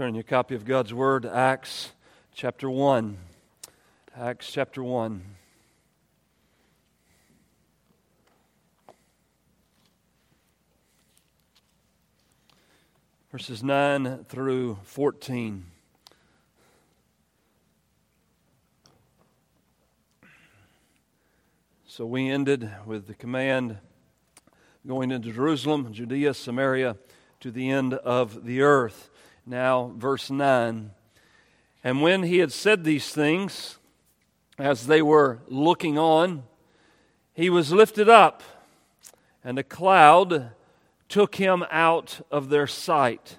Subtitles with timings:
[0.00, 1.90] Turn your copy of God's Word, Acts
[2.32, 3.18] chapter 1.
[4.16, 5.22] Acts chapter 1.
[13.30, 15.66] Verses 9 through 14.
[21.86, 23.76] So we ended with the command
[24.86, 26.96] going into Jerusalem, Judea, Samaria,
[27.40, 29.09] to the end of the earth.
[29.50, 30.92] Now, verse 9.
[31.82, 33.78] And when he had said these things,
[34.60, 36.44] as they were looking on,
[37.34, 38.44] he was lifted up,
[39.42, 40.52] and a cloud
[41.08, 43.38] took him out of their sight.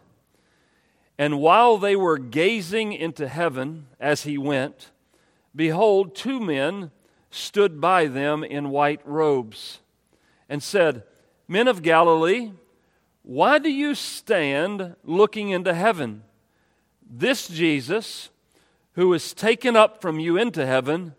[1.18, 4.92] And while they were gazing into heaven as he went,
[5.56, 6.92] behold, two men
[7.30, 9.80] stood by them in white robes
[10.50, 11.04] and said,
[11.48, 12.52] Men of Galilee,
[13.24, 16.24] why do you stand looking into heaven?
[17.10, 18.30] This Jesus,
[18.94, 21.14] who is taken up from you into heaven,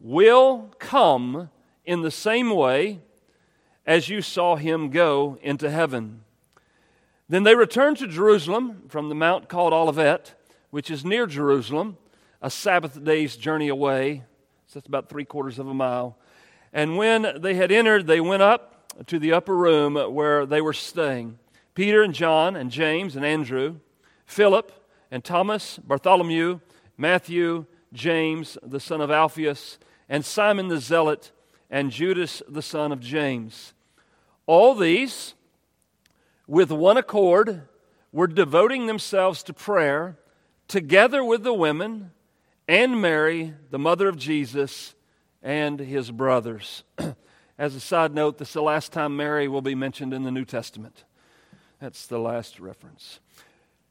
[0.00, 1.50] will come
[1.84, 3.00] in the same way
[3.86, 6.24] as you saw him go into heaven.
[7.28, 10.34] Then they returned to Jerusalem from the mount called Olivet,
[10.70, 11.98] which is near Jerusalem,
[12.40, 14.24] a Sabbath day's journey away.
[14.66, 16.16] So that's about three quarters of a mile.
[16.72, 20.72] And when they had entered, they went up to the upper room where they were
[20.72, 21.38] staying.
[21.74, 23.76] Peter and John and James and Andrew,
[24.26, 24.72] Philip
[25.10, 26.60] and Thomas, Bartholomew,
[26.96, 31.32] Matthew, James, the son of Alphaeus, and Simon the Zealot,
[31.70, 33.74] and Judas, the son of James.
[34.46, 35.34] All these,
[36.46, 37.68] with one accord,
[38.12, 40.18] were devoting themselves to prayer,
[40.66, 42.10] together with the women
[42.66, 44.94] and Mary, the mother of Jesus,
[45.42, 46.82] and his brothers.
[47.58, 50.30] As a side note, this is the last time Mary will be mentioned in the
[50.30, 51.02] New Testament.
[51.80, 53.18] That's the last reference.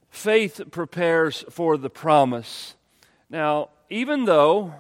[0.09, 2.75] Faith prepares for the promise.
[3.29, 4.73] Now, even though,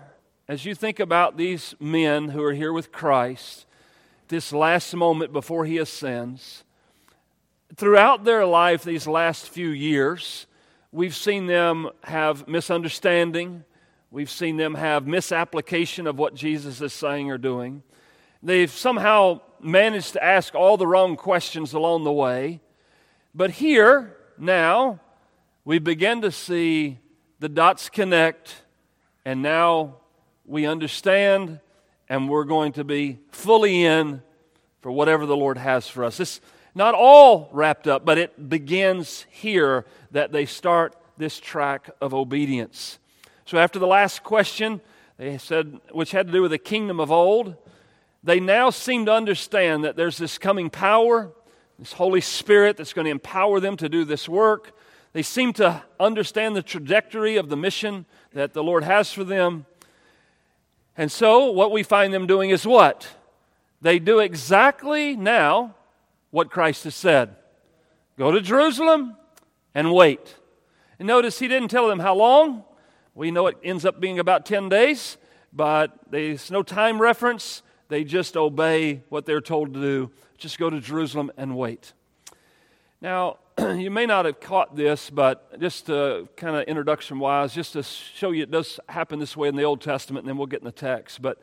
[0.47, 3.65] as you think about these men who are here with Christ,
[4.29, 6.63] this last moment before he ascends,
[7.75, 10.47] throughout their life, these last few years,
[10.93, 13.65] we've seen them have misunderstanding.
[14.11, 17.83] We've seen them have misapplication of what Jesus is saying or doing.
[18.43, 22.61] They've somehow managed to ask all the wrong questions along the way.
[23.33, 24.99] But here, now,
[25.65, 26.99] we begin to see
[27.39, 28.55] the dots connect,
[29.25, 29.97] and now
[30.45, 31.59] we understand,
[32.09, 34.21] and we're going to be fully in
[34.81, 36.19] for whatever the Lord has for us.
[36.19, 36.39] It's
[36.73, 42.99] not all wrapped up, but it begins here that they start this track of obedience.
[43.45, 44.81] So, after the last question,
[45.17, 47.55] they said, which had to do with the kingdom of old,
[48.23, 51.31] they now seem to understand that there's this coming power,
[51.79, 54.71] this Holy Spirit that's going to empower them to do this work.
[55.13, 59.65] They seem to understand the trajectory of the mission that the Lord has for them.
[60.97, 63.07] And so, what we find them doing is what?
[63.81, 65.75] They do exactly now
[66.31, 67.35] what Christ has said
[68.17, 69.15] go to Jerusalem
[69.75, 70.35] and wait.
[70.97, 72.63] And notice he didn't tell them how long.
[73.13, 75.17] We know it ends up being about 10 days,
[75.53, 77.61] but there's no time reference.
[77.89, 80.11] They just obey what they're told to do.
[80.37, 81.93] Just go to Jerusalem and wait.
[83.01, 87.73] Now, you may not have caught this, but just uh, kind of introduction wise, just
[87.73, 90.47] to show you it does happen this way in the Old Testament, and then we'll
[90.47, 91.21] get in the text.
[91.21, 91.41] But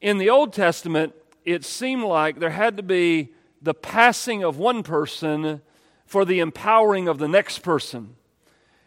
[0.00, 1.14] in the Old Testament,
[1.44, 3.30] it seemed like there had to be
[3.62, 5.62] the passing of one person
[6.06, 8.16] for the empowering of the next person.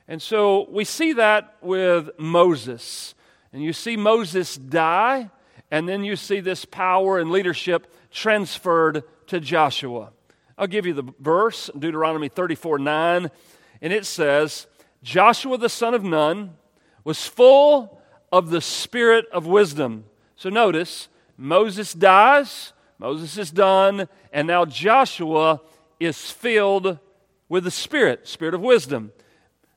[0.08, 3.16] And so we see that with Moses.
[3.52, 5.30] And you see Moses die,
[5.72, 10.12] and then you see this power and leadership transferred to Joshua.
[10.58, 13.32] I'll give you the verse, Deuteronomy 34 9,
[13.82, 14.68] and it says,
[15.04, 16.56] Joshua the son of Nun
[17.04, 18.02] was full
[18.32, 20.06] of the spirit of wisdom.
[20.36, 21.08] So notice,
[21.38, 25.62] Moses dies, Moses is done, and now Joshua
[26.00, 27.00] is filled
[27.50, 29.12] with the Spirit, Spirit of wisdom.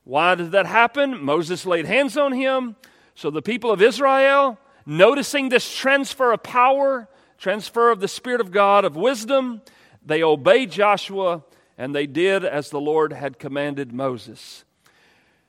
[0.03, 1.23] Why did that happen?
[1.23, 2.75] Moses laid hands on him.
[3.15, 7.07] So the people of Israel noticing this transfer of power,
[7.37, 9.61] transfer of the Spirit of God, of wisdom,
[10.05, 11.43] they obeyed Joshua
[11.77, 14.63] and they did as the Lord had commanded Moses.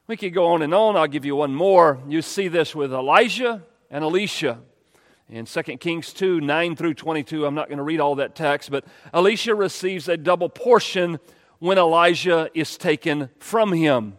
[0.07, 0.97] We could go on and on.
[0.97, 1.99] I'll give you one more.
[2.09, 4.59] You see this with Elijah and Elisha.
[5.29, 8.71] In 2 Kings 2 9 through 22, I'm not going to read all that text,
[8.71, 8.85] but
[9.15, 11.19] Elisha receives a double portion
[11.59, 14.17] when Elijah is taken from him.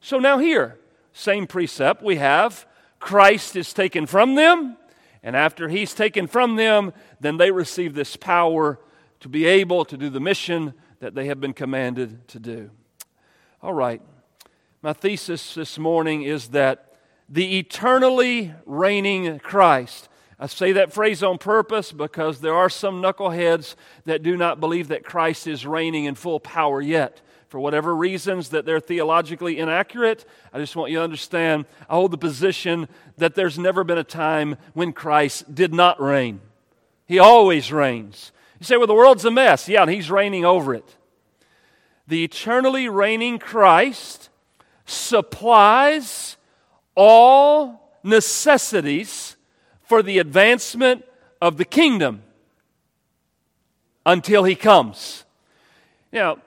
[0.00, 0.78] So now, here,
[1.12, 2.66] same precept, we have
[3.04, 4.78] Christ is taken from them,
[5.22, 8.80] and after he's taken from them, then they receive this power
[9.20, 12.70] to be able to do the mission that they have been commanded to do.
[13.62, 14.00] All right.
[14.80, 16.94] My thesis this morning is that
[17.28, 20.08] the eternally reigning Christ.
[20.38, 23.74] I say that phrase on purpose because there are some knuckleheads
[24.06, 27.20] that do not believe that Christ is reigning in full power yet.
[27.54, 32.10] For whatever reasons that they're theologically inaccurate, I just want you to understand I hold
[32.10, 36.40] the position that there's never been a time when Christ did not reign.
[37.06, 38.32] He always reigns.
[38.58, 39.68] You say, well, the world's a mess.
[39.68, 40.96] Yeah, and He's reigning over it.
[42.08, 44.30] The eternally reigning Christ
[44.84, 46.36] supplies
[46.96, 49.36] all necessities
[49.84, 51.04] for the advancement
[51.40, 52.24] of the kingdom
[54.04, 55.22] until he comes.
[56.10, 56.40] Know,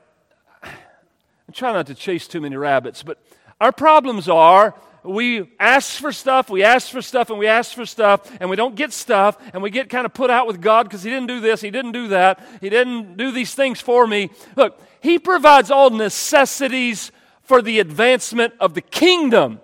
[1.49, 3.21] I try not to chase too many rabbits, but
[3.59, 4.75] our problems are
[5.07, 8.55] we ask for stuff, we ask for stuff, and we ask for stuff, and we
[8.55, 11.27] don't get stuff, and we get kind of put out with God because He didn't
[11.27, 14.29] do this, He didn't do that, He didn't do these things for me.
[14.55, 17.11] Look, He provides all necessities
[17.41, 19.61] for the advancement of the kingdom.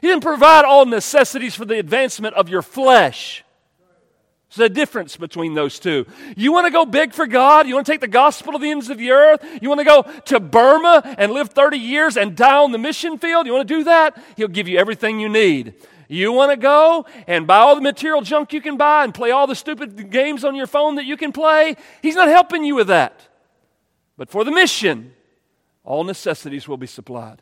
[0.00, 3.44] He didn't provide all necessities for the advancement of your flesh.
[4.54, 6.06] There's the difference between those two.
[6.36, 7.66] You want to go big for God?
[7.66, 9.42] You want to take the gospel to the ends of the earth?
[9.62, 13.16] You want to go to Burma and live 30 years and die on the mission
[13.16, 13.46] field?
[13.46, 14.22] You want to do that?
[14.36, 15.74] He'll give you everything you need.
[16.06, 19.30] You want to go and buy all the material junk you can buy and play
[19.30, 21.76] all the stupid games on your phone that you can play?
[22.02, 23.28] He's not helping you with that.
[24.18, 25.14] But for the mission,
[25.82, 27.40] all necessities will be supplied.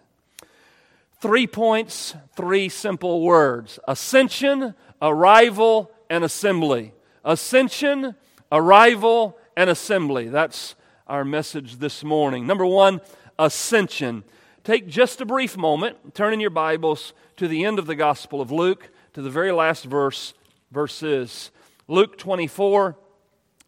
[1.20, 6.92] Three points, three simple words ascension, arrival, and assembly.
[7.24, 8.14] Ascension,
[8.50, 10.28] arrival, and assembly.
[10.28, 10.74] That's
[11.06, 12.46] our message this morning.
[12.46, 13.00] Number one,
[13.38, 14.24] ascension.
[14.64, 18.40] Take just a brief moment, turn in your Bibles to the end of the Gospel
[18.40, 20.34] of Luke, to the very last verse,
[20.70, 21.50] verses.
[21.88, 22.96] Luke 24,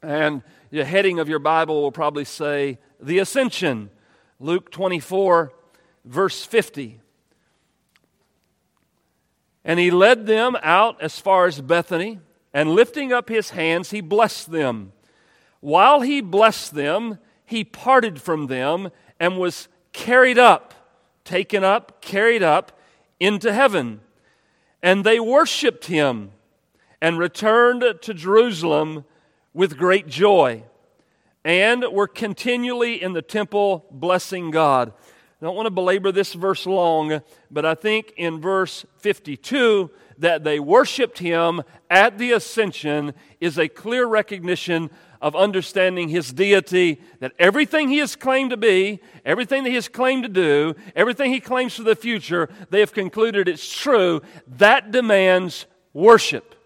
[0.02, 3.90] and the heading of your Bible will probably say, The Ascension.
[4.38, 5.52] Luke 24,
[6.05, 7.00] verse 50.
[9.64, 12.19] And he led them out as far as Bethany,
[12.54, 14.93] and lifting up his hands, he blessed them.
[15.60, 18.90] While he blessed them, he parted from them
[19.20, 20.75] and was carried up,
[21.25, 22.78] taken up, carried up
[23.20, 24.00] into heaven.
[24.82, 26.32] And they worshiped him
[27.00, 29.05] and returned to Jerusalem
[29.55, 30.64] with great joy
[31.44, 34.93] and were continually in the temple blessing God.
[35.40, 37.20] I don't want to belabor this verse long,
[37.50, 43.69] but I think in verse 52 that they worshiped him at the ascension is a
[43.69, 49.69] clear recognition of understanding his deity, that everything he has claimed to be, everything that
[49.69, 53.73] he has claimed to do, everything he claims for the future, they have concluded it's
[53.73, 54.20] true.
[54.49, 56.56] That demands worship.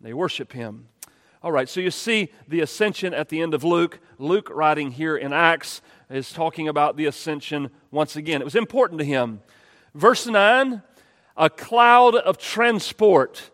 [0.00, 0.88] They worship him.
[1.42, 4.00] All right, so you see the ascension at the end of Luke.
[4.18, 8.40] Luke, writing here in Acts, is talking about the ascension once again.
[8.40, 9.40] It was important to him.
[9.94, 10.82] Verse 9
[11.38, 13.50] a cloud of transport.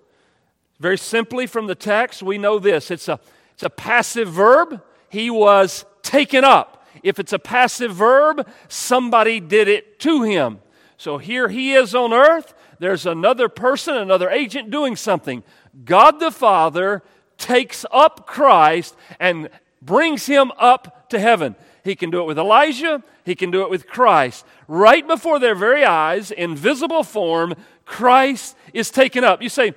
[0.81, 3.21] Very simply from the text, we know this it's a,
[3.53, 4.83] it's a passive verb.
[5.09, 6.87] He was taken up.
[7.03, 10.61] If it's a passive verb, somebody did it to him.
[10.97, 12.55] So here he is on earth.
[12.79, 15.43] There's another person, another agent doing something.
[15.85, 17.03] God the Father
[17.37, 19.51] takes up Christ and
[19.83, 21.57] brings him up to heaven.
[21.85, 24.45] He can do it with Elijah, he can do it with Christ.
[24.67, 27.55] Right before their very eyes, in visible form,
[27.85, 29.43] Christ is taken up.
[29.43, 29.75] You say,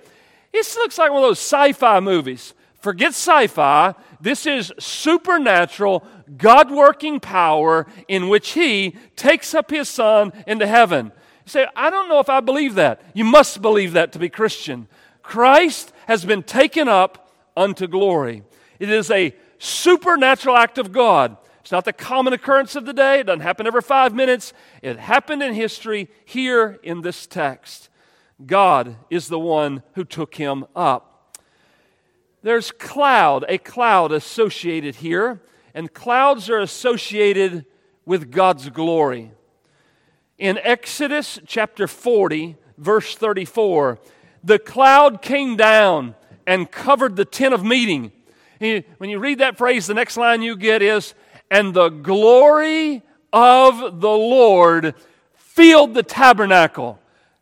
[0.53, 2.53] this looks like one of those sci fi movies.
[2.79, 3.93] Forget sci fi.
[4.22, 6.05] This is supernatural,
[6.38, 11.12] God working power in which He takes up His Son into heaven.
[11.46, 13.01] You say, I don't know if I believe that.
[13.13, 14.88] You must believe that to be Christian.
[15.22, 18.43] Christ has been taken up unto glory.
[18.79, 21.36] It is a supernatural act of God.
[21.67, 23.19] It's not the common occurrence of the day.
[23.19, 24.53] It doesn't happen every five minutes.
[24.81, 27.89] It happened in history here in this text.
[28.45, 31.36] God is the one who took him up.
[32.41, 35.41] There's cloud, a cloud associated here,
[35.74, 37.65] and clouds are associated
[38.05, 39.33] with God's glory.
[40.38, 44.00] In Exodus chapter 40, verse 34,
[44.41, 48.13] the cloud came down and covered the tent of meeting.
[48.59, 51.13] When you read that phrase, the next line you get is,
[51.50, 54.96] and the glory of the Lord
[55.36, 57.00] filled the tabernacle.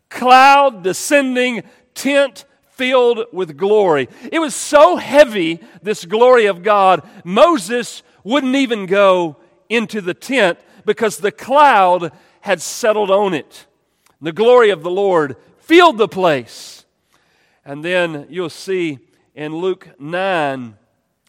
[0.10, 4.10] Cloud descending, tent filled with glory.
[4.32, 9.38] It was so heavy, this glory of God, Moses wouldn't even go
[9.70, 13.66] into the tent because the cloud had settled on it.
[14.22, 16.86] The glory of the Lord filled the place.
[17.64, 19.00] And then you'll see
[19.34, 20.78] in Luke 9,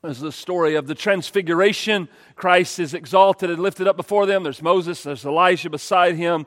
[0.06, 2.08] is the story of the transfiguration.
[2.34, 4.42] Christ is exalted and lifted up before them.
[4.42, 6.46] There's Moses, there's Elijah beside him.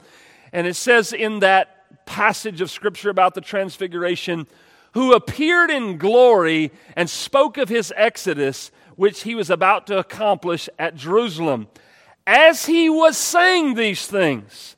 [0.51, 4.47] And it says in that passage of Scripture about the Transfiguration,
[4.93, 10.67] who appeared in glory and spoke of his exodus, which he was about to accomplish
[10.79, 11.67] at Jerusalem.
[12.25, 14.75] As he was saying these things,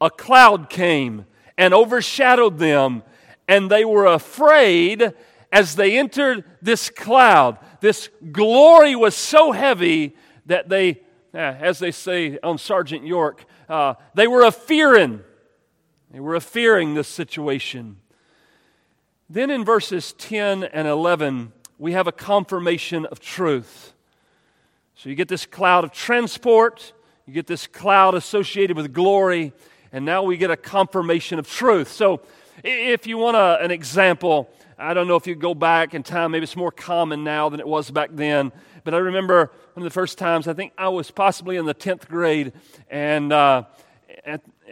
[0.00, 3.02] a cloud came and overshadowed them,
[3.46, 5.12] and they were afraid
[5.52, 7.58] as they entered this cloud.
[7.80, 11.02] This glory was so heavy that they,
[11.34, 15.22] eh, as they say on Sergeant York, uh, they were a fearing.
[16.10, 17.98] They were a fearing this situation.
[19.30, 23.92] Then in verses 10 and 11, we have a confirmation of truth.
[24.94, 26.92] So you get this cloud of transport,
[27.26, 29.52] you get this cloud associated with glory,
[29.92, 31.92] and now we get a confirmation of truth.
[31.92, 32.22] So
[32.64, 36.30] if you want a, an example, I don't know if you go back in time,
[36.30, 38.52] maybe it's more common now than it was back then.
[38.84, 41.74] But I remember one of the first times, I think I was possibly in the
[41.74, 42.52] 10th grade,
[42.88, 43.64] and uh,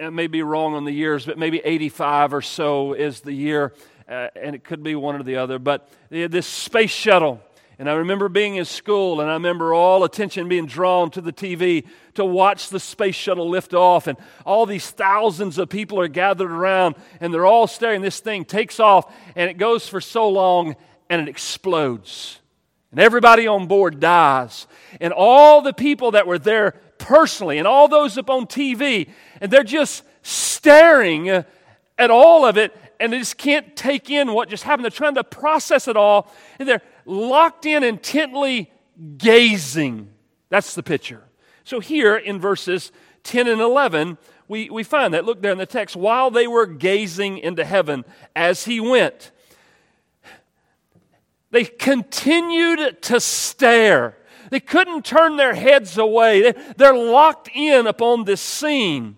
[0.01, 3.73] I may be wrong on the years, but maybe 85 or so is the year
[4.09, 5.59] uh, and it could be one or the other.
[5.59, 7.41] But this space shuttle.
[7.79, 11.33] And I remember being in school, and I remember all attention being drawn to the
[11.33, 14.07] TV to watch the space shuttle lift off.
[14.07, 14.17] And
[14.47, 18.01] all these thousands of people are gathered around, and they're all staring.
[18.01, 20.75] This thing takes off, and it goes for so long,
[21.11, 22.41] and it explodes.
[22.93, 24.67] And everybody on board dies.
[24.99, 29.11] And all the people that were there personally, and all those up on TV,
[29.43, 34.49] and they're just staring at all of it and they just can't take in what
[34.49, 34.85] just happened.
[34.85, 38.71] They're trying to process it all, and they're locked in, intently
[39.17, 40.11] gazing.
[40.49, 41.25] That's the picture.
[41.65, 45.25] So here in verses 10 and 11, we, we find that.
[45.25, 45.97] Look there in the text.
[45.97, 49.33] While they were gazing into heaven as he went,
[51.51, 54.17] they continued to stare.
[54.51, 56.53] They couldn't turn their heads away.
[56.77, 59.17] They're locked in upon this scene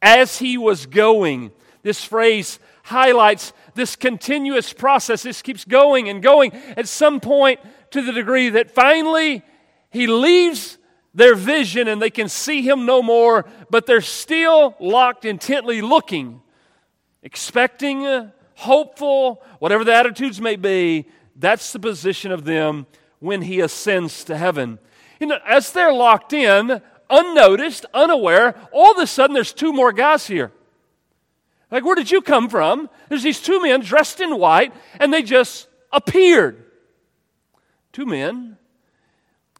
[0.00, 1.52] as he was going.
[1.82, 5.22] This phrase, highlights this continuous process.
[5.22, 7.60] This keeps going and going at some point
[7.92, 9.42] to the degree that finally
[9.88, 10.76] he leaves
[11.14, 16.42] their vision and they can see him no more, but they're still locked intently looking,
[17.22, 21.08] expecting, uh, hopeful, whatever the attitudes may be.
[21.34, 22.86] That's the position of them
[23.18, 24.78] when he ascends to heaven.
[25.18, 29.92] You know, as they're locked in, unnoticed, unaware, all of a sudden there's two more
[29.92, 30.52] guys here.
[31.70, 32.90] Like, where did you come from?
[33.08, 36.64] There's these two men dressed in white, and they just appeared.
[37.92, 38.56] Two men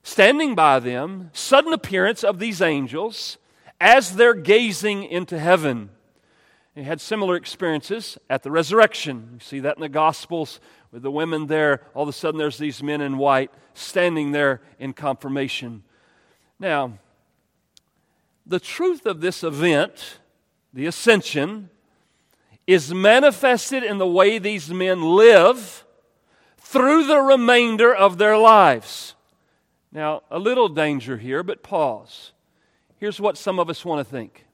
[0.03, 3.39] standing by them, sudden appearance of these angels
[3.81, 5.91] as they're gazing into heaven.
[6.75, 9.31] They had similar experiences at the resurrection.
[9.35, 10.61] You see that in the Gospels
[10.93, 11.83] with the women there.
[11.95, 15.83] All of a sudden, there's these men in white standing there in confirmation.
[16.59, 16.99] Now,
[18.47, 20.19] the truth of this event,
[20.73, 21.71] the ascension,
[22.67, 25.85] is manifested in the way these men live
[26.59, 29.15] through the remainder of their lives.
[29.93, 32.33] Now, a little danger here, but pause.
[32.99, 34.47] Here's what some of us want to think.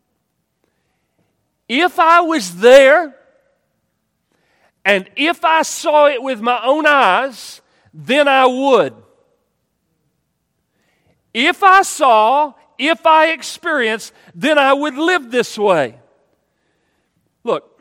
[1.69, 3.15] If I was there,
[4.85, 7.61] and if I saw it with my own eyes,
[7.93, 8.95] then I would.
[11.35, 15.99] If I saw, if I experienced, then I would live this way.
[17.45, 17.76] Look,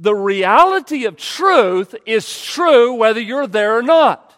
[0.00, 4.34] the reality of truth is true whether you're there or not.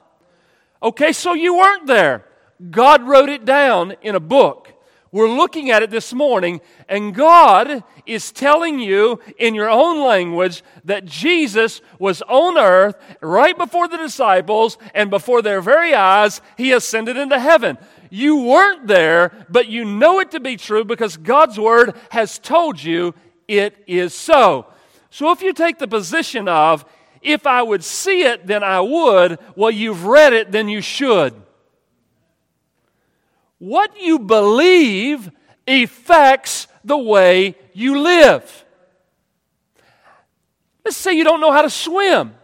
[0.83, 2.25] Okay, so you weren't there.
[2.71, 4.69] God wrote it down in a book.
[5.13, 10.65] We're looking at it this morning, and God is telling you in your own language
[10.85, 16.73] that Jesus was on earth right before the disciples and before their very eyes, he
[16.73, 17.79] ascended into heaven.
[18.11, 22.83] You weren't there, but you know it to be true because God's word has told
[22.83, 23.15] you
[23.47, 24.67] it is so.
[25.13, 26.87] So if you take the position of,
[27.21, 31.35] if I would see it, then I would, well, you've read it, then you should.
[33.59, 35.31] What you believe
[35.69, 38.65] affects the way you live.
[40.83, 42.35] Let's say you don't know how to swim.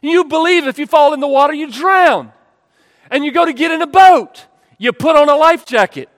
[0.00, 2.32] You believe if you fall in the water, you drown.
[3.10, 4.46] And you go to get in a boat,
[4.78, 6.08] you put on a life jacket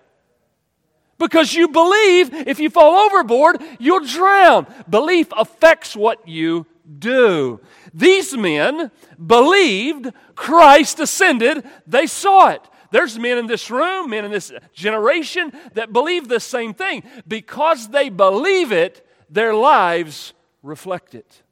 [1.18, 4.66] because you believe if you fall overboard, you'll drown.
[4.88, 6.66] Belief affects what you
[6.98, 7.60] do.
[7.92, 8.90] These men
[9.24, 12.62] believed Christ ascended, they saw it.
[12.90, 17.02] There's men in this room, men in this generation that believe the same thing.
[17.26, 20.32] Because they believe it, their lives
[20.62, 21.42] reflect it.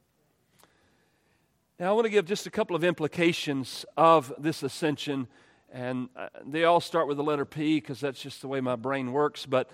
[1.79, 5.27] Now, I want to give just a couple of implications of this ascension
[5.75, 8.77] and uh, they all start with the letter P because that's just the way my
[8.77, 9.45] brain works.
[9.45, 9.69] But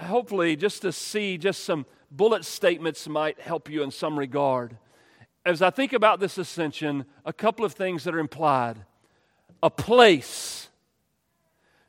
[0.00, 4.76] hopefully, just to see just some bullet statements might help you in some regard.
[5.46, 8.84] As I think about this ascension, a couple of things that are implied.
[9.62, 10.68] A place.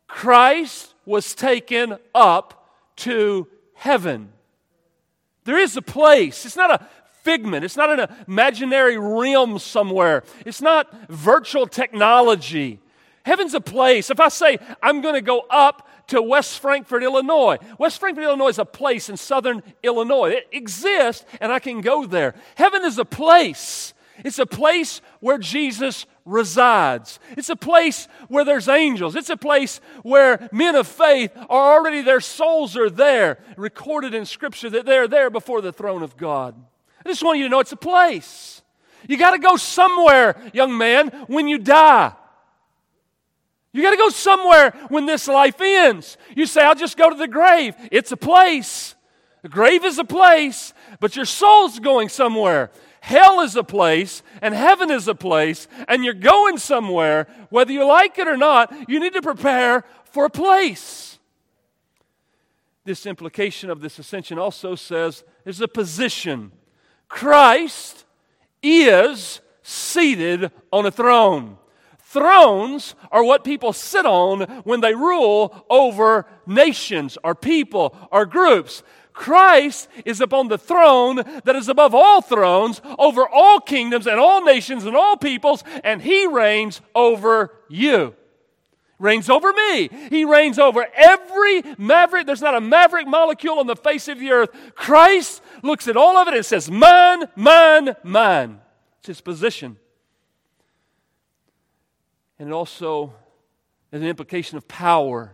[0.07, 4.29] Christ was taken up to heaven.
[5.45, 6.45] There is a place.
[6.45, 6.85] It's not a
[7.23, 7.65] figment.
[7.65, 10.23] It's not an imaginary realm somewhere.
[10.45, 12.79] It's not virtual technology.
[13.23, 14.09] Heaven's a place.
[14.09, 18.49] If I say I'm going to go up to West Frankfort, Illinois, West Frankfort, Illinois
[18.49, 20.31] is a place in southern Illinois.
[20.31, 22.35] It exists and I can go there.
[22.55, 23.93] Heaven is a place.
[24.23, 27.19] It's a place where Jesus resides.
[27.37, 29.15] It's a place where there's angels.
[29.15, 34.25] It's a place where men of faith are already, their souls are there, recorded in
[34.25, 36.55] Scripture that they're there before the throne of God.
[37.03, 38.61] I just want you to know it's a place.
[39.07, 42.13] You got to go somewhere, young man, when you die.
[43.73, 46.17] You got to go somewhere when this life ends.
[46.35, 47.75] You say, I'll just go to the grave.
[47.91, 48.95] It's a place.
[49.41, 52.69] The grave is a place, but your soul's going somewhere.
[52.99, 57.27] Hell is a place, and heaven is a place, and you're going somewhere.
[57.49, 61.17] Whether you like it or not, you need to prepare for a place.
[62.83, 66.51] This implication of this ascension also says there's a position.
[67.07, 68.05] Christ
[68.61, 71.57] is seated on a throne.
[72.11, 78.83] Thrones are what people sit on when they rule over nations or people or groups.
[79.13, 84.43] Christ is upon the throne that is above all thrones, over all kingdoms and all
[84.43, 88.13] nations and all peoples, and he reigns over you.
[88.99, 89.87] Reigns over me.
[90.09, 92.27] He reigns over every maverick.
[92.27, 94.49] There's not a maverick molecule on the face of the earth.
[94.75, 98.59] Christ looks at all of it and says, Mine, mine, mine.
[98.99, 99.77] It's his position
[102.41, 103.13] and also
[103.91, 105.31] is an implication of power.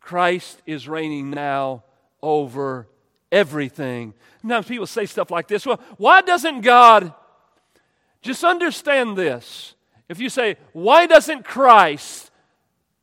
[0.00, 1.84] Christ is reigning now
[2.20, 2.88] over
[3.30, 4.12] everything.
[4.40, 7.14] Sometimes people say stuff like this well, why doesn't God
[8.22, 9.74] just understand this?
[10.08, 12.32] If you say, why doesn't Christ,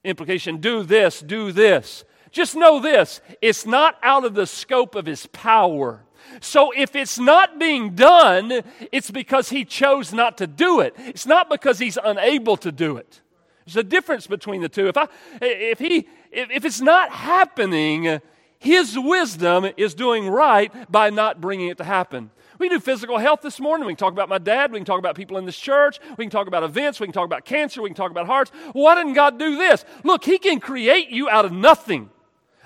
[0.04, 2.04] implication, do this, do this?
[2.30, 6.04] Just know this it's not out of the scope of his power.
[6.42, 10.96] So if it's not being done, it's because he chose not to do it.
[10.98, 13.22] It's not because he's unable to do it.
[13.66, 14.88] There's a difference between the two.
[14.88, 15.08] If, I,
[15.42, 18.20] if, he, if, it's not happening,
[18.60, 22.32] his wisdom is doing right by not bringing it to happen.
[22.60, 23.88] We do physical health this morning.
[23.88, 24.72] We can talk about my dad.
[24.72, 26.00] We can talk about people in this church.
[26.18, 27.00] We can talk about events.
[27.00, 27.82] We can talk about cancer.
[27.82, 28.52] We can talk about hearts.
[28.74, 29.86] Why didn't God do this?
[30.04, 32.10] Look, He can create you out of nothing.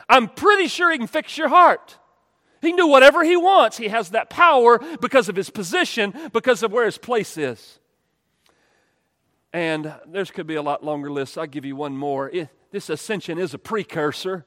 [0.09, 1.97] I'm pretty sure He can fix your heart.
[2.61, 3.77] He can do whatever he wants.
[3.77, 7.79] He has that power because of his position, because of where his place is.
[9.53, 11.37] And there's could be a lot longer list.
[11.37, 12.29] I'll give you one more.
[12.29, 14.45] It, this ascension is a precursor.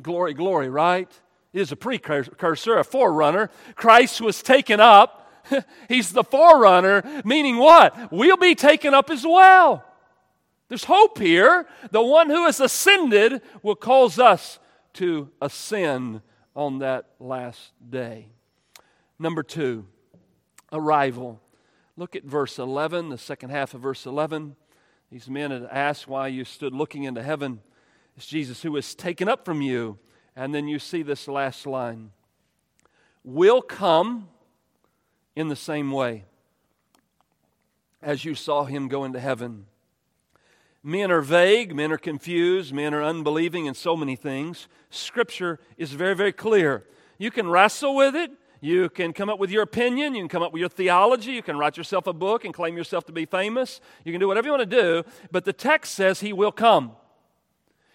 [0.00, 1.10] Glory, glory, right?
[1.52, 3.50] It is a precursor, a forerunner.
[3.74, 5.28] Christ was taken up.
[5.88, 8.12] He's the forerunner, meaning what?
[8.12, 9.84] We'll be taken up as well.
[10.68, 11.66] There's hope here.
[11.90, 14.60] The one who has ascended will cause us
[14.94, 16.22] to ascend
[16.54, 18.28] on that last day.
[19.18, 19.86] Number two,
[20.72, 21.40] arrival.
[21.96, 24.56] Look at verse 11, the second half of verse 11.
[25.10, 27.60] These men had asked why you stood looking into heaven.
[28.16, 29.98] It's Jesus who was taken up from you.
[30.36, 32.12] And then you see this last line
[33.24, 34.28] will come
[35.36, 36.24] in the same way
[38.02, 39.66] as you saw him go into heaven.
[40.82, 44.66] Men are vague, men are confused, men are unbelieving in so many things.
[44.88, 46.84] Scripture is very, very clear.
[47.18, 48.30] You can wrestle with it,
[48.62, 51.42] you can come up with your opinion, you can come up with your theology, you
[51.42, 53.80] can write yourself a book and claim yourself to be famous.
[54.04, 56.92] You can do whatever you want to do, but the text says he will come.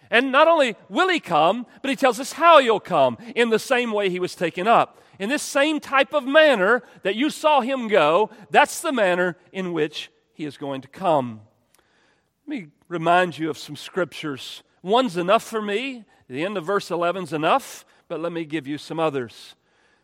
[0.08, 3.58] And not only will he come, but he tells us how he'll come in the
[3.58, 5.02] same way he was taken up.
[5.18, 9.72] In this same type of manner that you saw him go, that's the manner in
[9.72, 11.40] which he is going to come.
[12.46, 14.62] Let me remind you of some scriptures.
[14.82, 16.04] One's enough for me.
[16.28, 19.54] The end of verse 11 is enough, but let me give you some others.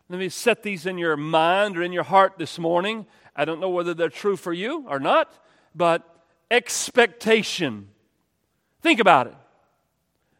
[0.09, 3.05] Let me set these in your mind or in your heart this morning.
[3.35, 5.33] I don't know whether they're true for you or not,
[5.73, 7.89] but expectation.
[8.81, 9.35] Think about it.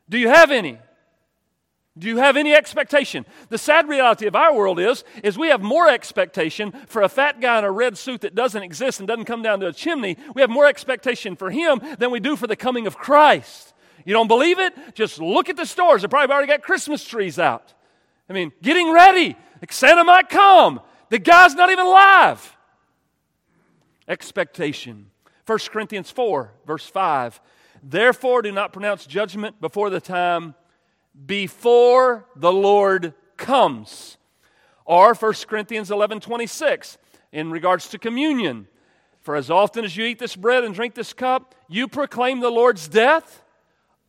[0.10, 0.78] Do you have any?
[1.98, 3.24] Do you have any expectation?
[3.50, 7.40] The sad reality of our world is, is we have more expectation for a fat
[7.40, 10.18] guy in a red suit that doesn't exist and doesn't come down to a chimney.
[10.34, 13.74] We have more expectation for him than we do for the coming of Christ.
[14.06, 14.74] You don't believe it?
[14.96, 16.02] Just look at the stores.
[16.02, 17.74] They probably already got Christmas trees out.
[18.28, 19.38] I mean, getting ready.
[19.62, 20.82] Like Santa might come.
[21.10, 22.58] The guy's not even alive.
[24.08, 25.12] Expectation.
[25.46, 27.40] 1 Corinthians 4, verse 5.
[27.84, 30.56] Therefore, do not pronounce judgment before the time
[31.26, 34.18] before the Lord comes.
[34.86, 36.98] Or 1 Corinthians 11 26,
[37.32, 38.68] in regards to communion.
[39.22, 42.50] For as often as you eat this bread and drink this cup, you proclaim the
[42.50, 43.42] Lord's death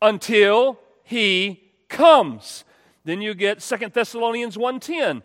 [0.03, 2.65] until he comes.
[3.05, 5.23] Then you get 2 Thessalonians 1:10.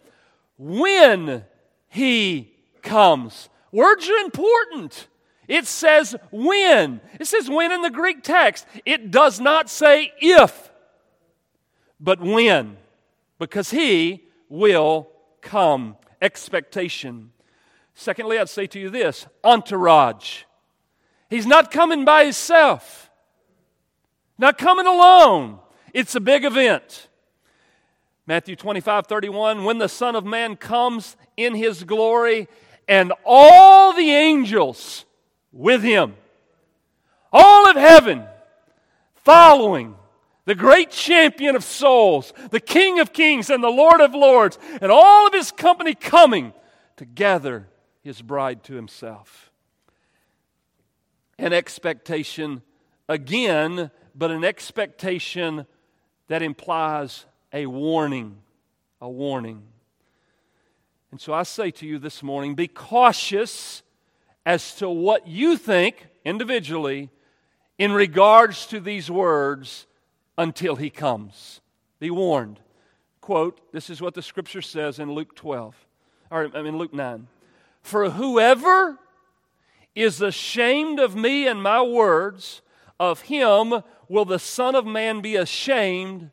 [0.58, 1.46] When
[1.88, 3.50] he comes.
[3.72, 5.08] Words are important.
[5.48, 7.02] It says when.
[7.20, 8.68] It says when in the Greek text.
[8.86, 10.69] It does not say if,
[12.00, 12.78] but when,
[13.38, 15.10] because he will
[15.42, 15.96] come.
[16.22, 17.32] Expectation.
[17.94, 20.44] Secondly, I'd say to you this entourage.
[21.30, 23.10] He's not coming by himself,
[24.38, 25.60] not coming alone.
[25.94, 27.08] It's a big event.
[28.26, 32.48] Matthew 25, 31, when the Son of Man comes in his glory
[32.88, 35.06] and all the angels
[35.52, 36.16] with him,
[37.32, 38.24] all of heaven
[39.16, 39.96] following
[40.46, 44.92] the great champion of souls, the King of kings and the Lord of lords, and
[44.92, 46.54] all of his company coming
[46.98, 47.68] to gather
[48.02, 49.52] his bride to himself.
[51.38, 52.62] An expectation
[53.08, 55.66] again, but an expectation
[56.28, 58.38] that implies a warning.
[59.02, 59.64] A warning.
[61.12, 63.82] And so I say to you this morning be cautious
[64.46, 67.10] as to what you think individually
[67.78, 69.88] in regards to these words
[70.40, 71.60] until he comes.
[72.00, 72.62] Be warned.
[73.20, 75.76] Quote, this is what the scripture says in Luke 12,
[76.32, 77.28] or I mean Luke 9.
[77.82, 78.98] For whoever
[79.94, 82.62] is ashamed of me and my words,
[83.00, 86.32] of him will the Son of Man be ashamed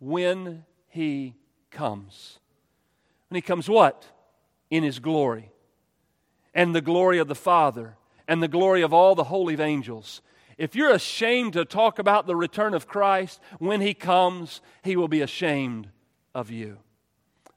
[0.00, 1.34] when he
[1.70, 2.40] comes.
[3.28, 4.06] When he comes, what?
[4.68, 5.52] In his glory,
[6.54, 7.96] and the glory of the Father,
[8.26, 10.22] and the glory of all the holy angels.
[10.58, 15.06] If you're ashamed to talk about the return of Christ, when he comes, he will
[15.06, 15.88] be ashamed
[16.34, 16.78] of you.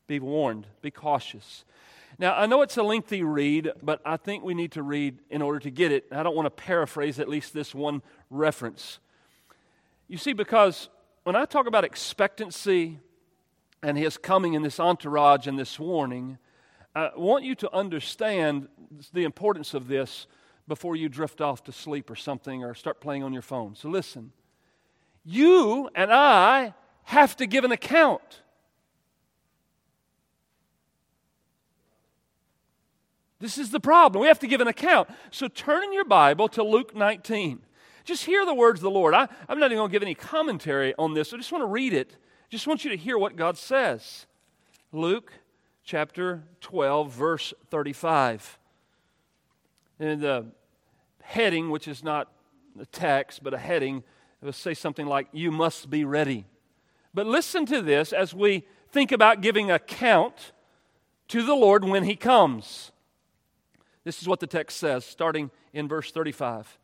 [0.06, 1.66] Be warned, be cautious.
[2.20, 5.42] Now, I know it's a lengthy read, but I think we need to read in
[5.42, 6.06] order to get it.
[6.12, 9.00] I don't want to paraphrase at least this one reference.
[10.08, 10.90] You see, because
[11.24, 13.00] when I talk about expectancy
[13.82, 16.38] and his coming in this entourage and this warning,
[16.94, 18.68] I want you to understand
[19.14, 20.28] the importance of this
[20.72, 23.76] before you drift off to sleep or something or start playing on your phone.
[23.76, 24.32] So listen.
[25.26, 28.42] You and I have to give an account.
[33.42, 34.22] This is the problem.
[34.22, 35.10] We have to give an account.
[35.30, 37.60] So turn in your Bible to Luke 19.
[38.06, 39.14] Just hear the words of the Lord.
[39.14, 41.34] I, am not even going to give any commentary on this.
[41.34, 42.16] I just want to read it.
[42.50, 44.26] Just want you to hear what God says.
[44.94, 45.34] Luke
[45.84, 48.58] chapter 12, verse 35.
[50.00, 50.46] And the
[51.24, 52.32] heading, which is not
[52.80, 54.04] a text, but a heading,
[54.42, 56.46] it will say something like, You must be ready.
[57.14, 60.54] But listen to this as we think about giving account
[61.30, 62.92] to the Lord when He comes.
[64.04, 66.78] This is what the text says, starting in verse 35.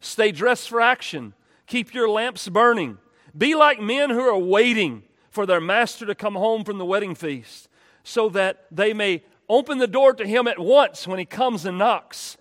[0.00, 1.32] Stay dressed for action.
[1.66, 2.98] Keep your lamps burning.
[3.36, 7.14] Be like men who are waiting for their master to come home from the wedding
[7.14, 7.68] feast,
[8.02, 11.78] so that they may open the door to him at once when he comes and
[11.78, 12.36] knocks.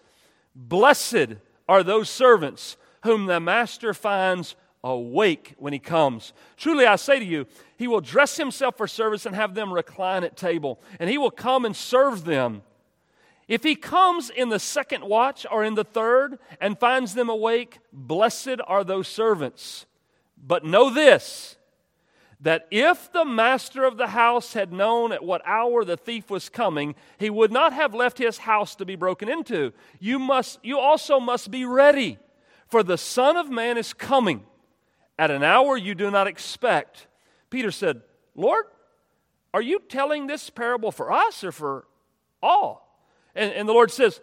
[0.56, 1.36] Blessed
[1.68, 6.34] are those servants whom the master finds awake when he comes.
[6.58, 7.46] Truly, I say to you,
[7.78, 11.32] he will dress himself for service and have them recline at table, and he will
[11.32, 12.64] come and serve them.
[13.48, 17.80] If he comes in the second watch or in the third and finds them awake,
[17.92, 19.86] blessed are those servants.
[20.38, 21.58] But know this
[22.42, 26.50] that if the master of the house had known at what hour the thief was
[26.50, 29.72] coming, he would not have left his house to be broken into.
[30.00, 32.18] You, must, you also must be ready,
[32.68, 34.44] for the Son of Man is coming
[35.20, 37.06] at an hour you do not expect.
[37.52, 38.02] Peter said,
[38.36, 38.66] Lord,
[39.54, 41.86] are you telling this parable for us or for
[42.42, 43.06] all?
[43.36, 44.20] And, and the Lord says,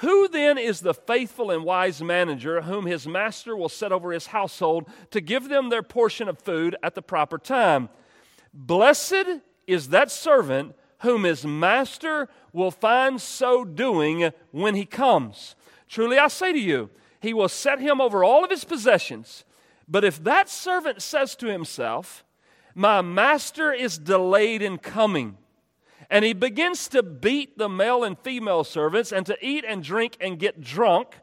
[0.00, 4.26] Who then is the faithful and wise manager whom his master will set over his
[4.26, 7.88] household to give them their portion of food at the proper time?
[8.52, 15.54] Blessed is that servant whom his master will find so doing when he comes.
[15.88, 19.44] Truly I say to you, he will set him over all of his possessions.
[19.88, 22.24] But if that servant says to himself,
[22.74, 25.38] My master is delayed in coming,
[26.10, 30.16] and he begins to beat the male and female servants and to eat and drink
[30.20, 31.16] and get drunk.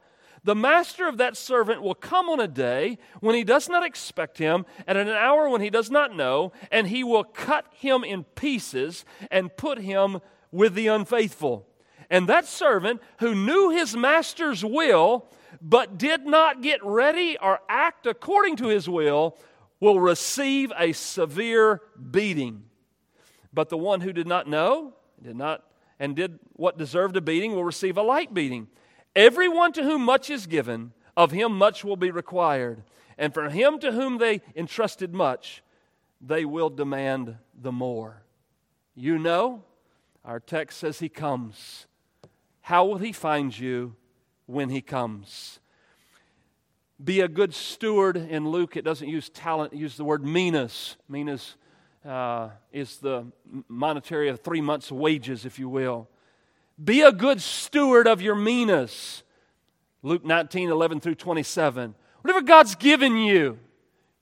[0.43, 4.37] The master of that servant will come on a day when he does not expect
[4.37, 8.03] him, and at an hour when he does not know, and he will cut him
[8.03, 10.19] in pieces and put him
[10.51, 11.65] with the unfaithful.
[12.09, 15.29] And that servant who knew his master's will,
[15.61, 19.37] but did not get ready or act according to his will,
[19.79, 22.63] will receive a severe beating.
[23.53, 25.63] But the one who did not know, did not,
[25.99, 28.67] and did what deserved a beating will receive a light beating.
[29.15, 32.83] Everyone to whom much is given, of him much will be required.
[33.17, 35.63] And from him to whom they entrusted much,
[36.19, 38.23] they will demand the more.
[38.95, 39.63] You know,
[40.25, 41.85] our text says he comes.
[42.61, 43.95] How will he find you
[44.45, 45.59] when he comes?
[47.03, 48.17] Be a good steward.
[48.17, 50.95] In Luke, it doesn't use talent, it uses the word minas.
[51.07, 51.55] Minas
[52.05, 53.25] uh, is the
[53.67, 56.07] monetary of three months' wages, if you will.
[56.83, 59.23] Be a good steward of your minas.
[60.01, 61.95] Luke 19, 11 through 27.
[62.21, 63.59] Whatever God's given you,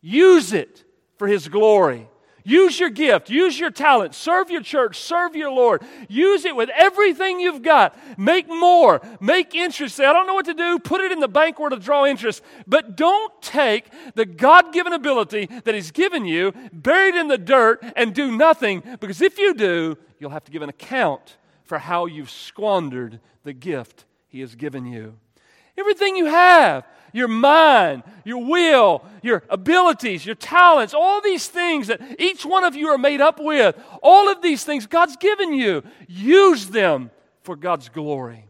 [0.01, 0.83] use it
[1.17, 2.07] for His glory.
[2.43, 5.83] Use your gift, use your talent, serve your church, serve your Lord.
[6.09, 7.97] Use it with everything you've got.
[8.17, 9.95] Make more, make interest.
[9.95, 12.05] Say, I don't know what to do, put it in the bank where to draw
[12.05, 12.41] interest.
[12.67, 17.37] But don't take the God given ability that He's given you, bury it in the
[17.37, 21.77] dirt, and do nothing, because if you do, you'll have to give an account for
[21.77, 25.17] how you've squandered the gift He has given you.
[25.77, 32.01] Everything you have, your mind, your will, your abilities, your talents, all these things that
[32.19, 35.83] each one of you are made up with, all of these things God's given you,
[36.07, 37.11] use them
[37.43, 38.45] for God's glory.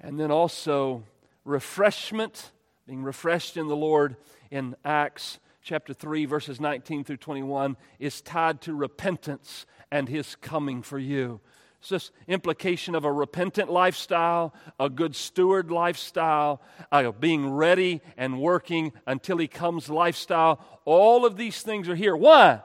[0.00, 1.02] And then also
[1.44, 2.52] refreshment,
[2.86, 4.16] being refreshed in the Lord
[4.50, 10.80] in Acts chapter 3, verses 19 through 21, is tied to repentance and his coming
[10.80, 11.40] for you.
[11.86, 18.40] It's this implication of a repentant lifestyle, a good steward lifestyle, a being ready and
[18.40, 20.58] working until he comes lifestyle.
[20.84, 22.16] All of these things are here.
[22.16, 22.62] Why?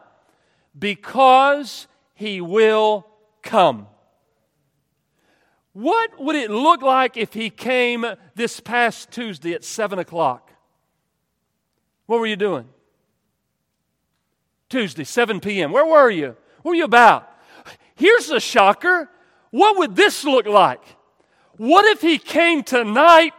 [0.75, 3.05] Because he will
[3.43, 3.85] come.
[5.73, 8.03] What would it look like if he came
[8.33, 10.51] this past Tuesday at 7 o'clock?
[12.07, 12.67] What were you doing?
[14.67, 15.71] Tuesday, 7 p.m.
[15.71, 16.35] Where were you?
[16.63, 17.30] What were you about?
[18.01, 19.07] Here's a shocker.
[19.51, 20.83] What would this look like?
[21.57, 23.35] What if he came tonight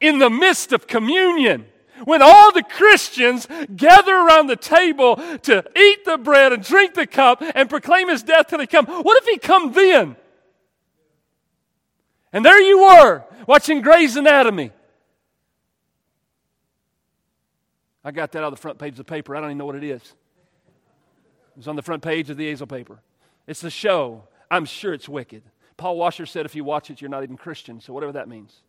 [0.00, 1.64] in the midst of communion?
[2.04, 7.06] When all the Christians gather around the table to eat the bread and drink the
[7.06, 10.16] cup and proclaim his death till he come, what if he come then?
[12.34, 14.72] And there you were, watching Grey's Anatomy.
[18.04, 19.34] I got that out of the front page of the paper.
[19.34, 20.02] I don't even know what it is.
[20.02, 23.00] It was on the front page of the Azel paper.
[23.46, 24.24] It's the show.
[24.50, 25.42] I'm sure it's wicked.
[25.76, 28.62] Paul Washer said if you watch it, you're not even Christian, so whatever that means.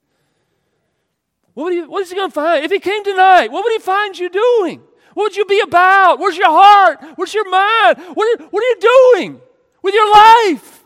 [1.53, 2.65] What, what is he going to find?
[2.65, 4.81] If he came tonight, what would he find you doing?
[5.13, 6.17] What would you be about?
[6.17, 6.99] Where's your heart?
[7.15, 7.99] Where's your mind?
[8.15, 9.41] What are, what are you doing
[9.83, 10.83] with your life?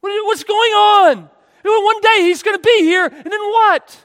[0.00, 1.30] What what's going on?
[1.64, 4.04] One day he's going to be here, and then what?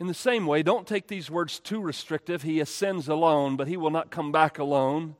[0.00, 2.42] In the same way, don't take these words too restrictive.
[2.42, 5.14] He ascends alone, but he will not come back alone.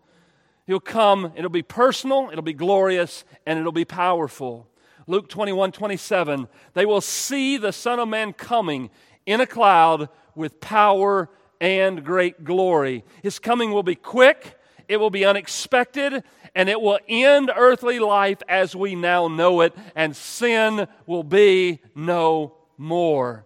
[0.67, 4.67] He'll come, it'll be personal, it'll be glorious, and it'll be powerful.
[5.07, 8.91] Luke 21 27, they will see the Son of Man coming
[9.27, 11.29] in a cloud with power
[11.61, 13.05] and great glory.
[13.23, 14.59] His coming will be quick,
[14.89, 19.75] it will be unexpected, and it will end earthly life as we now know it,
[19.95, 23.45] and sin will be no more.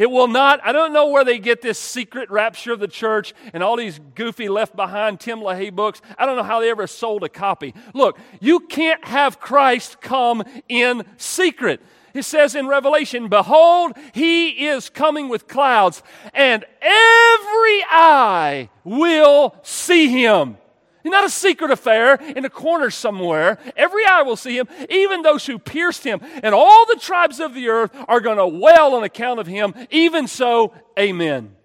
[0.00, 3.34] It will not, I don't know where they get this secret rapture of the church
[3.52, 6.00] and all these goofy left behind Tim LaHaye books.
[6.16, 7.74] I don't know how they ever sold a copy.
[7.92, 11.82] Look, you can't have Christ come in secret.
[12.14, 20.08] It says in Revelation, Behold, he is coming with clouds, and every eye will see
[20.08, 20.56] him.
[21.04, 23.58] Not a secret affair in a corner somewhere.
[23.76, 26.20] Every eye will see him, even those who pierced him.
[26.42, 29.74] And all the tribes of the earth are going to wail on account of him.
[29.90, 31.56] Even so, amen.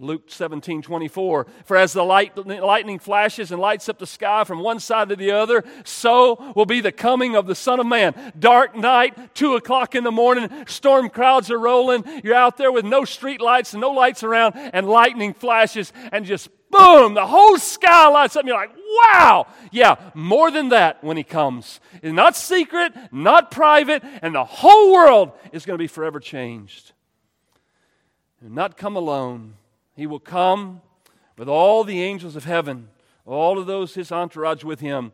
[0.00, 1.46] Luke 17, 24.
[1.64, 5.16] For as the light, lightning flashes and lights up the sky from one side to
[5.16, 8.14] the other, so will be the coming of the Son of Man.
[8.38, 12.04] Dark night, 2 o'clock in the morning, storm clouds are rolling.
[12.24, 16.24] You're out there with no street lights and no lights around, and lightning flashes and
[16.24, 18.40] just boom, the whole sky lights up.
[18.40, 19.46] And you're like, wow.
[19.70, 21.80] Yeah, more than that when he comes.
[22.02, 26.92] It's not secret, not private, and the whole world is going to be forever changed.
[28.40, 29.54] And not come alone.
[29.94, 30.80] He will come
[31.36, 32.88] with all the angels of heaven,
[33.26, 35.12] all of those his entourage with him.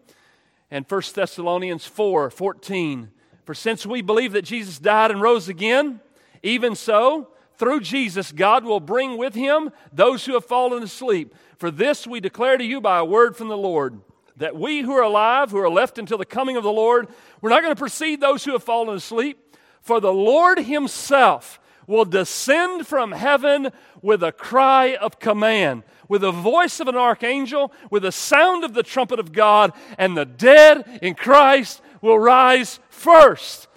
[0.70, 3.10] And 1 Thessalonians 4 14.
[3.44, 6.00] For since we believe that Jesus died and rose again,
[6.42, 11.34] even so, through Jesus, God will bring with him those who have fallen asleep.
[11.56, 14.00] For this we declare to you by a word from the Lord,
[14.36, 17.08] that we who are alive, who are left until the coming of the Lord,
[17.40, 19.56] we're not going to precede those who have fallen asleep.
[19.80, 23.70] For the Lord himself will descend from heaven
[24.02, 28.74] with a cry of command, with the voice of an archangel, with the sound of
[28.74, 33.68] the trumpet of God, and the dead in Christ will rise first.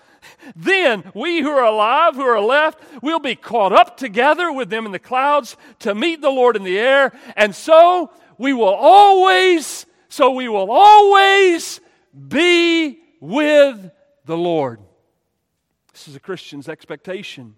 [0.55, 4.85] Then we who are alive, who are left, will be caught up together with them
[4.85, 7.11] in the clouds to meet the Lord in the air.
[7.35, 11.79] And so we will always, so we will always
[12.27, 13.91] be with
[14.25, 14.79] the Lord.
[15.91, 17.55] This is a Christian's expectation.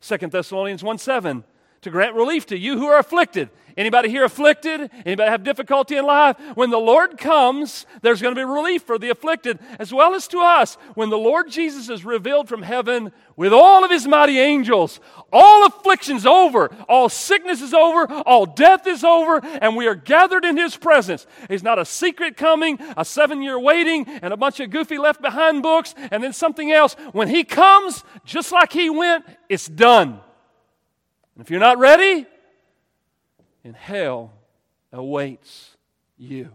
[0.00, 1.44] 2 Thessalonians 1 7
[1.82, 3.50] to grant relief to you who are afflicted.
[3.78, 4.90] Anybody here afflicted?
[5.06, 6.36] Anybody have difficulty in life?
[6.56, 10.26] When the Lord comes, there's going to be relief for the afflicted as well as
[10.28, 10.74] to us.
[10.94, 14.98] When the Lord Jesus is revealed from heaven with all of his mighty angels,
[15.32, 20.44] all affliction's over, all sickness is over, all death is over, and we are gathered
[20.44, 21.24] in his presence.
[21.48, 25.22] He's not a secret coming, a seven year waiting, and a bunch of goofy left
[25.22, 26.96] behind books, and then something else.
[27.12, 30.18] When he comes, just like he went, it's done.
[31.38, 32.26] And if you're not ready,
[33.62, 34.32] then hell
[34.92, 35.76] awaits
[36.16, 36.50] you.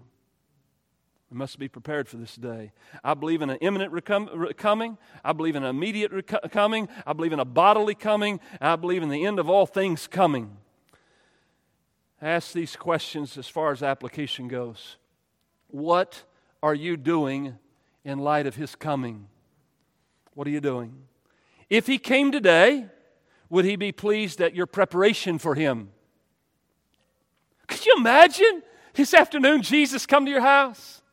[1.32, 2.74] We must be prepared for this day.
[3.02, 4.98] I believe in an imminent recom- coming.
[5.24, 6.90] I believe in an immediate rec- coming.
[7.08, 8.42] I believe in a bodily coming.
[8.60, 10.58] I believe in the end of all things coming.
[12.22, 14.98] Ask these questions as far as application goes.
[15.70, 16.24] What
[16.62, 17.58] are you doing
[18.04, 19.28] in light of his coming?
[20.34, 20.94] What are you doing?
[21.70, 22.88] If he came today,
[23.54, 25.92] would he be pleased at your preparation for him?
[27.68, 28.64] Could you imagine
[28.96, 31.04] this afternoon Jesus come to your house?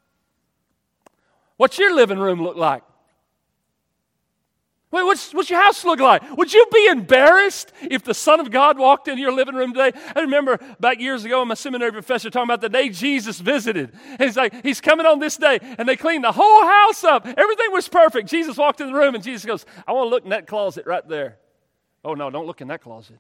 [1.58, 2.82] What's your living room look like?
[4.90, 6.22] Wait, what's, what's your house look like?
[6.38, 9.92] Would you be embarrassed if the Son of God walked into your living room today?
[10.16, 13.92] I remember back years ago, my seminary professor talking about the day Jesus visited.
[14.12, 17.26] And he's like, he's coming on this day, and they cleaned the whole house up.
[17.26, 18.30] Everything was perfect.
[18.30, 20.86] Jesus walked in the room, and Jesus goes, I want to look in that closet
[20.86, 21.36] right there.
[22.04, 23.18] Oh, no, don't look in that closet.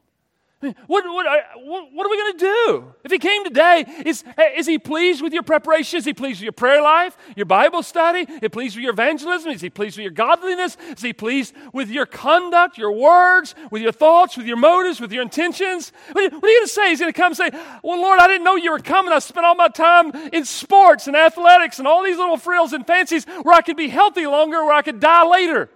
[0.60, 0.74] What,
[1.06, 2.94] what, what, are we going to do?
[3.02, 4.22] If he came today, is,
[4.54, 5.96] is he pleased with your preparation?
[5.96, 8.20] Is he pleased with your prayer life, your Bible study?
[8.30, 9.52] Is he pleased with your evangelism?
[9.52, 10.76] Is he pleased with your godliness?
[10.94, 15.12] Is he pleased with your conduct, your words, with your thoughts, with your motives, with
[15.12, 15.92] your intentions?
[16.12, 16.90] What are you, you going to say?
[16.90, 17.50] He's going to come and say,
[17.82, 19.14] Well, Lord, I didn't know you were coming.
[19.14, 22.86] I spent all my time in sports and athletics and all these little frills and
[22.86, 25.70] fancies where I could be healthy longer, where I could die later.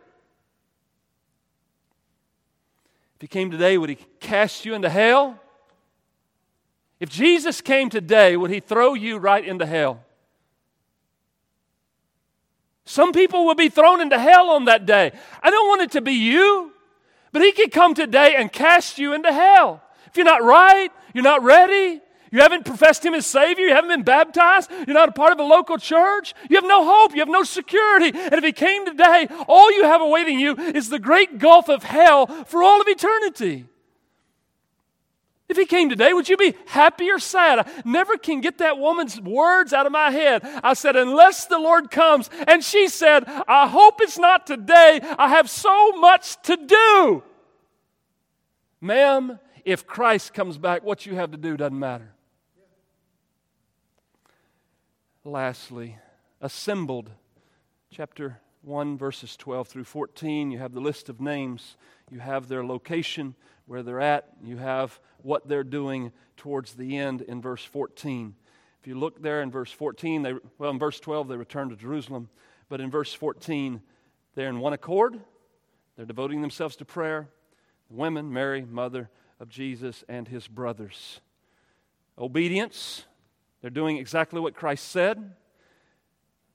[3.21, 5.39] He came today, would he cast you into hell?
[7.01, 10.05] If Jesus came today, would he throw you right into hell?
[12.85, 15.13] Some people will be thrown into hell on that day.
[15.43, 16.73] I don't want it to be you,
[17.33, 19.83] but he could come today and cast you into hell.
[20.07, 22.01] If you're not right, you're not ready,
[22.35, 23.67] you haven't professed Him as Savior.
[23.67, 24.69] You haven't been baptized.
[24.89, 26.35] You're not a part of a local church.
[26.51, 27.13] You have no hope.
[27.13, 28.11] You have no security.
[28.13, 31.85] And if He came today, all you have awaiting you is the great gulf of
[31.85, 33.67] hell for all of eternity.
[35.49, 37.61] If he came today, would you be happy or sad?
[37.61, 40.41] I never can get that woman's words out of my head.
[40.65, 42.31] I said, unless the Lord comes.
[42.49, 45.01] And she said, I hope it's not today.
[45.19, 47.23] I have so much to do.
[48.81, 52.14] Ma'am, if Christ comes back, what you have to do doesn't matter
[55.25, 55.97] lastly,
[56.41, 57.11] assembled.
[57.91, 60.51] Chapter 1, verses 12 through 14.
[60.51, 61.77] You have the list of names,
[62.11, 63.35] you have their location,
[63.67, 68.35] where they're at, you have what they're doing towards the end in verse 14.
[68.81, 71.77] If you look there in verse 14, they, well, in verse 12, they return to
[71.77, 72.29] Jerusalem,
[72.69, 73.81] but in verse 14,
[74.35, 75.19] they're in one accord.
[75.97, 77.29] They're devoting themselves to prayer.
[77.89, 79.09] The women, Mary, mother
[79.41, 81.21] of Jesus, and his brothers.
[82.19, 83.05] Obedience,
[83.65, 85.33] they're doing exactly what Christ said,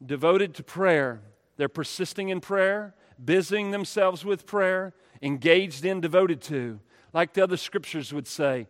[0.06, 1.22] devoted to prayer.
[1.58, 2.94] They're persisting in prayer,
[3.26, 6.80] busying themselves with prayer, engaged in, devoted to.
[7.12, 8.68] Like the other scriptures would say,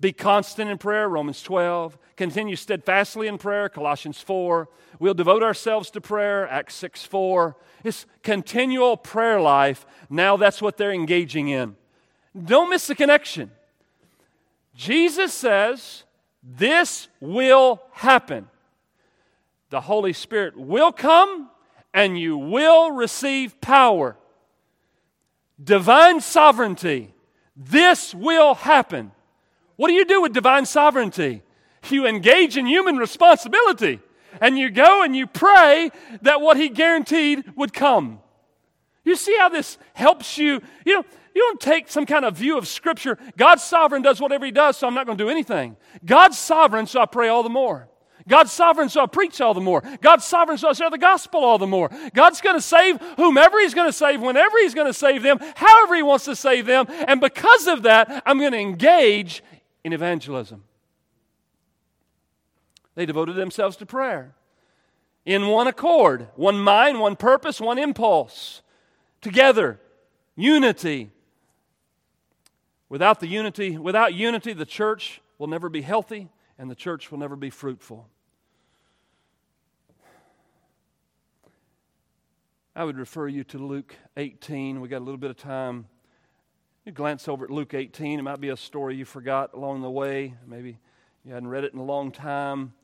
[0.00, 1.98] be constant in prayer, Romans 12.
[2.16, 4.70] Continue steadfastly in prayer, Colossians 4.
[4.98, 7.58] We'll devote ourselves to prayer, Acts 6 4.
[7.84, 9.84] It's continual prayer life.
[10.08, 11.76] Now that's what they're engaging in.
[12.42, 13.50] Don't miss the connection.
[14.74, 16.04] Jesus says,
[16.46, 18.48] this will happen.
[19.70, 21.50] The Holy Spirit will come
[21.92, 24.16] and you will receive power.
[25.62, 27.12] Divine sovereignty.
[27.56, 29.10] This will happen.
[29.74, 31.42] What do you do with divine sovereignty?
[31.90, 34.00] You engage in human responsibility
[34.40, 35.90] and you go and you pray
[36.22, 38.20] that what He guaranteed would come.
[39.04, 40.60] You see how this helps you?
[40.84, 41.04] You know,
[41.36, 43.18] you don't take some kind of view of Scripture.
[43.36, 45.76] God's sovereign does whatever He does, so I'm not going to do anything.
[46.02, 47.90] God's sovereign, so I pray all the more.
[48.26, 49.82] God's sovereign, so I preach all the more.
[50.00, 51.90] God's sovereign, so I share the gospel all the more.
[52.14, 55.38] God's going to save whomever He's going to save, whenever He's going to save them,
[55.54, 56.86] however He wants to save them.
[56.88, 59.42] And because of that, I'm going to engage
[59.84, 60.64] in evangelism.
[62.94, 64.34] They devoted themselves to prayer
[65.26, 68.62] in one accord, one mind, one purpose, one impulse,
[69.20, 69.78] together,
[70.34, 71.10] unity.
[72.88, 76.28] Without the unity, without unity, the church will never be healthy
[76.58, 78.08] and the church will never be fruitful.
[82.74, 84.80] I would refer you to Luke 18.
[84.80, 85.86] We got a little bit of time.
[86.84, 88.18] You glance over at Luke 18.
[88.18, 90.34] It might be a story you forgot along the way.
[90.46, 90.78] Maybe
[91.24, 92.74] you hadn't read it in a long time.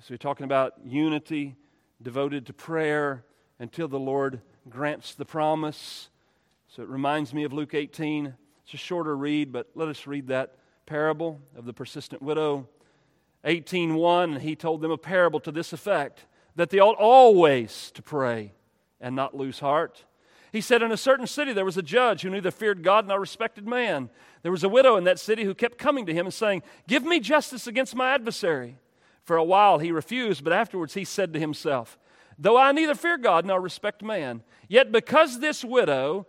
[0.00, 1.56] So we're talking about unity
[2.02, 3.24] devoted to prayer
[3.58, 6.08] until the Lord grants the promise.
[6.68, 8.34] So it reminds me of Luke 18.
[8.70, 10.54] It's a shorter read, but let us read that
[10.86, 12.68] parable of the persistent widow.
[13.44, 18.52] 18:1 he told them a parable to this effect that they ought always to pray
[19.00, 20.04] and not lose heart.
[20.52, 23.18] He said, In a certain city there was a judge who neither feared God nor
[23.18, 24.08] respected man.
[24.42, 27.02] There was a widow in that city who kept coming to him and saying, Give
[27.02, 28.78] me justice against my adversary.
[29.24, 31.98] For a while he refused, but afterwards he said to himself,
[32.38, 36.28] Though I neither fear God nor respect man, yet because this widow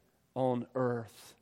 [0.35, 1.35] on earth?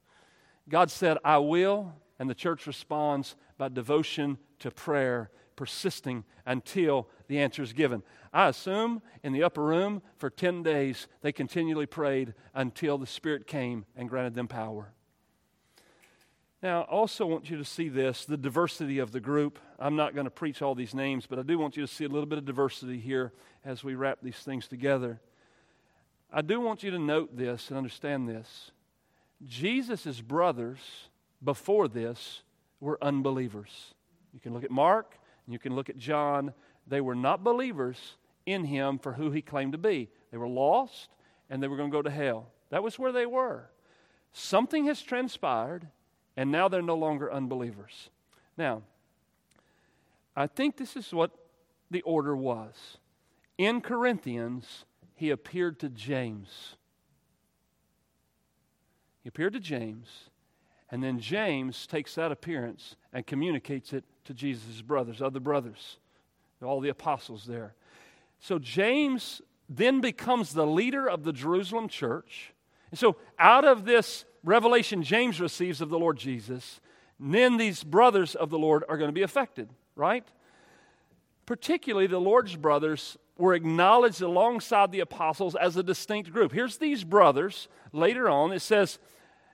[0.68, 7.40] God said, I will, and the church responds by devotion to prayer, persisting until the
[7.40, 8.04] answer is given.
[8.32, 13.48] I assume in the upper room for 10 days they continually prayed until the Spirit
[13.48, 14.94] came and granted them power.
[16.62, 19.60] Now, I also want you to see this the diversity of the group.
[19.80, 22.04] I'm not going to preach all these names, but I do want you to see
[22.04, 23.32] a little bit of diversity here
[23.64, 25.22] as we wrap these things together.
[26.32, 28.72] I do want you to note this and understand this.
[29.46, 30.80] Jesus' brothers
[31.44, 32.42] before this
[32.80, 33.94] were unbelievers.
[34.34, 36.54] You can look at Mark and you can look at John.
[36.88, 40.10] They were not believers in him for who he claimed to be.
[40.32, 41.10] They were lost
[41.50, 42.48] and they were going to go to hell.
[42.70, 43.70] That was where they were.
[44.34, 45.88] Something has transpired
[46.38, 48.10] and now they're no longer unbelievers.
[48.58, 48.84] Now,
[50.36, 51.32] I think this is what
[51.92, 52.98] the order was.
[53.58, 54.86] In Corinthians,
[55.16, 56.76] he appeared to James.
[59.22, 60.30] He appeared to James,
[60.92, 65.98] and then James takes that appearance and communicates it to Jesus' brothers, other brothers,
[66.64, 67.76] all the apostles there.
[68.40, 72.54] So James then becomes the leader of the Jerusalem church.
[72.90, 76.82] And so, out of this revelation James receives of the Lord Jesus,
[77.20, 80.26] then these brothers of the Lord are going to be affected, right?
[81.46, 86.52] Particularly the Lord's brothers were acknowledged alongside the apostles as a distinct group.
[86.52, 87.68] Here's these brothers.
[87.94, 89.00] Later on, it says,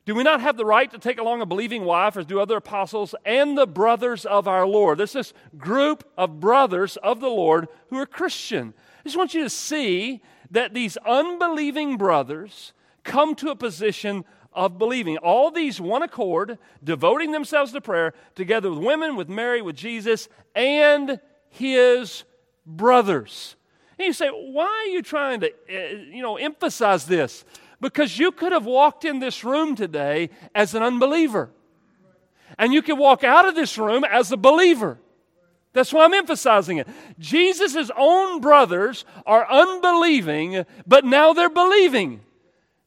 [0.05, 2.57] Do we not have the right to take along a believing wife, as do other
[2.57, 4.97] apostles and the brothers of our Lord?
[4.97, 8.73] There's this group of brothers of the Lord who are Christian.
[8.99, 10.21] I just want you to see
[10.51, 12.73] that these unbelieving brothers
[13.03, 15.17] come to a position of believing.
[15.17, 20.27] All these one accord, devoting themselves to prayer, together with women, with Mary, with Jesus,
[20.55, 21.19] and
[21.49, 22.23] his
[22.65, 23.55] brothers.
[23.97, 27.45] And you say, why are you trying to, uh, you know, emphasize this?
[27.79, 31.49] Because you could have walked in this room today as an unbeliever.
[32.57, 34.99] And you could walk out of this room as a believer.
[35.73, 36.87] That's why I'm emphasizing it.
[37.19, 42.21] Jesus' own brothers are unbelieving, but now they're believing.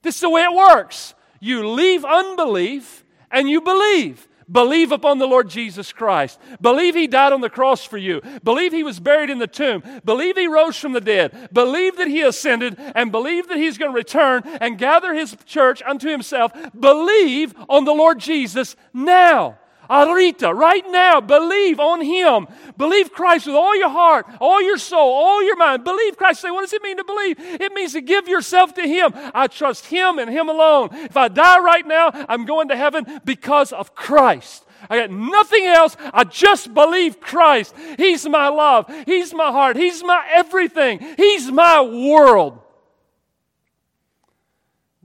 [0.02, 1.14] This is the way it works.
[1.40, 4.27] You leave unbelief and you believe.
[4.50, 6.40] Believe upon the Lord Jesus Christ.
[6.60, 8.22] Believe He died on the cross for you.
[8.42, 9.82] Believe He was buried in the tomb.
[10.04, 11.50] Believe He rose from the dead.
[11.52, 15.82] Believe that He ascended and believe that He's going to return and gather His church
[15.84, 16.52] unto Himself.
[16.78, 19.58] Believe on the Lord Jesus now.
[19.88, 22.46] Arita, right now, believe on Him.
[22.76, 25.84] Believe Christ with all your heart, all your soul, all your mind.
[25.84, 26.40] Believe Christ.
[26.40, 27.36] Say, what does it mean to believe?
[27.38, 29.12] It means to give yourself to Him.
[29.14, 30.90] I trust Him and Him alone.
[30.92, 34.64] If I die right now, I'm going to heaven because of Christ.
[34.90, 35.96] I got nothing else.
[36.12, 37.74] I just believe Christ.
[37.96, 38.92] He's my love.
[39.06, 39.76] He's my heart.
[39.76, 41.00] He's my everything.
[41.16, 42.60] He's my world.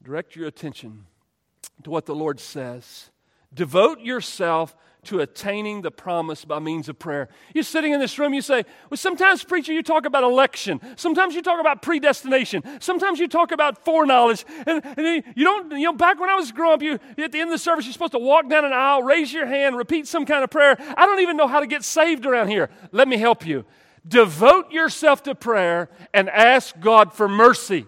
[0.04, 1.06] Direct your attention
[1.84, 3.10] to what the Lord says
[3.54, 4.76] Devote yourself
[5.06, 7.28] to attaining the promise by means of prayer.
[7.54, 10.80] You're sitting in this room, you say, Well, sometimes, preacher, you talk about election.
[10.96, 12.64] Sometimes you talk about predestination.
[12.80, 14.46] Sometimes you talk about foreknowledge.
[14.66, 17.40] And, and you don't, you know, back when I was growing up, you, at the
[17.40, 20.08] end of the service, you're supposed to walk down an aisle, raise your hand, repeat
[20.08, 20.78] some kind of prayer.
[20.98, 22.70] I don't even know how to get saved around here.
[22.92, 23.66] Let me help you.
[24.08, 27.86] Devote yourself to prayer and ask God for mercy.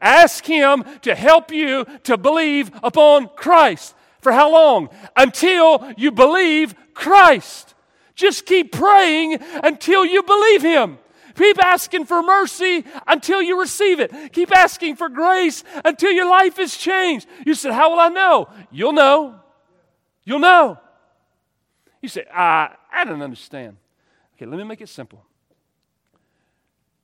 [0.00, 3.94] Ask Him to help you to believe upon Christ.
[4.26, 4.88] For how long?
[5.14, 7.76] Until you believe Christ.
[8.16, 10.98] Just keep praying until you believe Him.
[11.36, 14.10] Keep asking for mercy until you receive it.
[14.32, 17.28] Keep asking for grace until your life is changed.
[17.46, 18.48] You said, How will I know?
[18.72, 19.38] You'll know.
[20.24, 20.80] You'll know.
[22.02, 23.76] You say, I, I don't understand.
[24.34, 25.24] Okay, let me make it simple.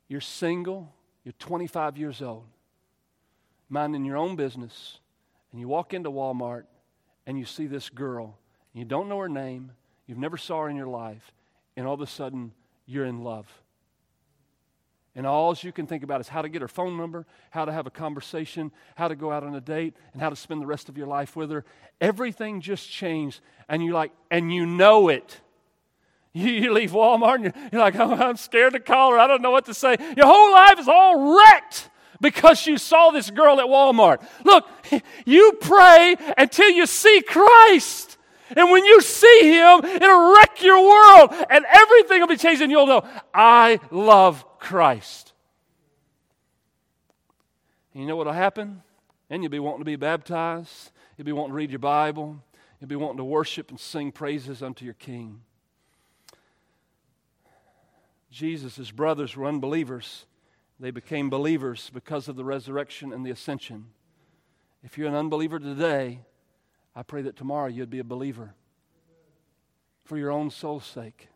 [0.09, 0.93] You're single,
[1.23, 2.43] you're 25 years old
[3.69, 4.99] minding your own business,
[5.53, 6.65] and you walk into Walmart
[7.25, 8.37] and you see this girl,
[8.73, 9.71] you don't know her name,
[10.07, 11.31] you've never saw her in your life,
[11.77, 12.51] and all of a sudden
[12.85, 13.47] you're in love.
[15.15, 17.71] And all you can think about is how to get her phone number, how to
[17.71, 20.65] have a conversation, how to go out on a date, and how to spend the
[20.65, 21.63] rest of your life with her.
[22.01, 25.39] Everything just changed, and you like, and you know it.
[26.35, 29.19] You, you leave Walmart and you're, you're like, oh, I'm scared to call her.
[29.19, 29.95] I don't know what to say.
[30.17, 31.91] Your whole life is all wrecked
[32.23, 34.25] because you saw this girl at Walmart.
[34.43, 34.65] Look,
[35.25, 38.17] you pray until you see Christ.
[38.55, 42.71] And when you see him, it'll wreck your world and everything will be changed, and
[42.71, 45.33] you'll know, I love Christ.
[47.93, 48.81] And you know what will happen?
[49.29, 52.41] And you'll be wanting to be baptized, you'll be wanting to read your Bible,
[52.79, 55.41] you'll be wanting to worship and sing praises unto your King.
[58.31, 60.25] Jesus' brothers were unbelievers.
[60.79, 63.87] They became believers because of the resurrection and the ascension.
[64.83, 66.19] If you're an unbeliever today,
[66.95, 68.53] I pray that tomorrow you'd be a believer
[70.03, 71.29] for your own soul's sake.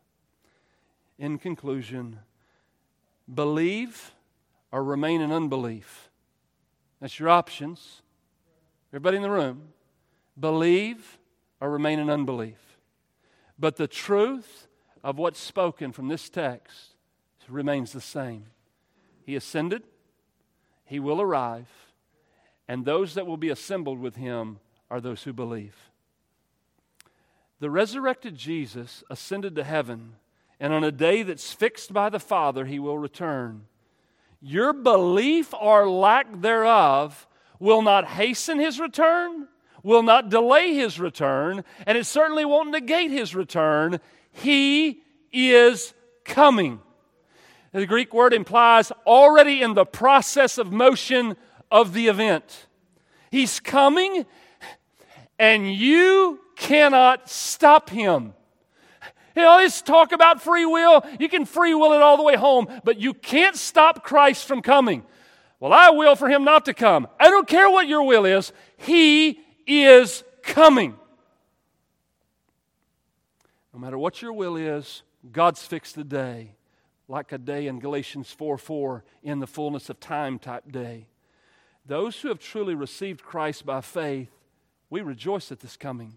[1.17, 2.19] In conclusion,
[3.33, 4.11] believe
[4.71, 6.09] or remain in unbelief.
[6.99, 8.01] That's your options.
[8.91, 9.69] Everybody in the room,
[10.39, 11.17] believe
[11.61, 12.79] or remain in unbelief.
[13.57, 14.67] But the truth
[15.03, 16.95] of what's spoken from this text
[17.47, 18.45] remains the same.
[19.27, 19.83] He ascended,
[20.85, 21.67] he will arrive,
[22.65, 24.59] and those that will be assembled with him
[24.89, 25.75] are those who believe.
[27.59, 30.13] The resurrected Jesus ascended to heaven,
[30.61, 33.65] and on a day that's fixed by the Father, he will return.
[34.39, 37.27] Your belief or lack thereof
[37.59, 39.49] will not hasten his return,
[39.83, 43.99] will not delay his return, and it certainly won't negate his return.
[44.31, 45.01] He
[45.33, 46.79] is coming.
[47.77, 51.37] The Greek word implies already in the process of motion
[51.69, 52.65] of the event.
[53.29, 54.25] He's coming,
[55.37, 58.33] and you cannot stop him.
[59.35, 61.05] You know, talk about free will.
[61.19, 64.63] You can free will it all the way home, but you can't stop Christ from
[64.63, 65.03] coming.
[65.59, 67.07] Well, I will for him not to come.
[67.19, 70.95] I don't care what your will is, he is coming.
[73.71, 76.56] No matter what your will is, God's fixed the day
[77.07, 81.07] like a day in Galatians 4 4 in the fullness of time type day.
[81.85, 84.29] Those who have truly received Christ by faith,
[84.89, 86.15] we rejoice at this coming.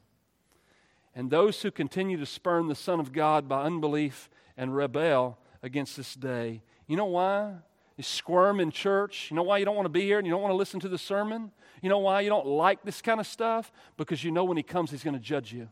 [1.14, 5.96] And those who continue to spurn the Son of God by unbelief and rebel against
[5.96, 7.54] this day, you know why?
[7.96, 9.28] You squirm in church.
[9.30, 10.80] You know why you don't want to be here and you don't want to listen
[10.80, 11.52] to the sermon?
[11.82, 13.70] You know why you don't like this kind of stuff?
[13.96, 15.68] Because you know when He comes, He's going to judge you.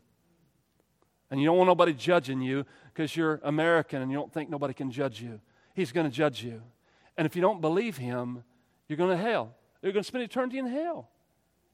[1.31, 2.65] And you don't want nobody judging you
[2.99, 5.39] because you're American and you don't think nobody can judge you.
[5.73, 6.61] He's going to judge you.
[7.15, 8.43] And if you don't believe him,
[8.89, 9.55] you're going to hell.
[9.81, 11.09] You're going to spend eternity in hell.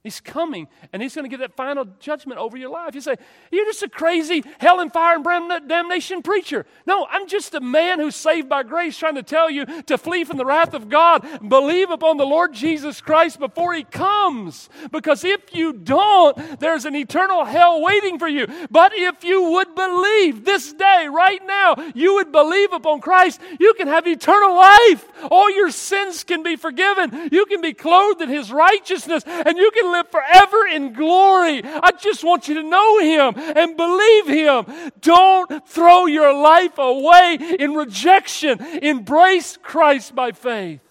[0.05, 2.93] He's coming and he's going to give that final judgment over your life.
[2.93, 3.15] You say,
[3.51, 6.67] You're just a crazy hell and fire and damnation preacher.
[6.85, 10.23] No, I'm just a man who's saved by grace trying to tell you to flee
[10.23, 11.27] from the wrath of God.
[11.49, 14.69] Believe upon the Lord Jesus Christ before he comes.
[14.91, 18.45] Because if you don't, there's an eternal hell waiting for you.
[18.69, 23.73] But if you would believe this day, right now, you would believe upon Christ, you
[23.73, 25.11] can have eternal life.
[25.31, 27.29] All your sins can be forgiven.
[27.31, 31.61] You can be clothed in his righteousness and you can live forever in glory.
[31.63, 34.91] I just want you to know Him and believe Him.
[35.01, 38.61] Don't throw your life away in rejection.
[38.81, 40.81] Embrace Christ by faith.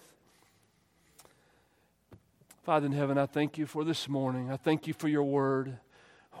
[2.63, 4.51] Father in heaven, I thank you for this morning.
[4.51, 5.77] I thank you for your word.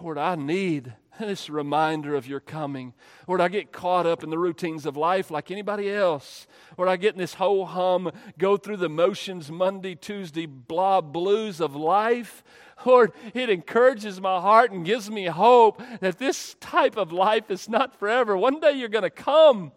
[0.01, 2.93] Lord, I need this reminder of your coming.
[3.27, 6.47] Lord, I get caught up in the routines of life like anybody else.
[6.77, 11.61] Lord, I get in this whole hum, go through the motions Monday, Tuesday, blah blues
[11.61, 12.43] of life.
[12.85, 17.69] Lord, it encourages my heart and gives me hope that this type of life is
[17.69, 18.35] not forever.
[18.35, 19.71] One day you're going to come.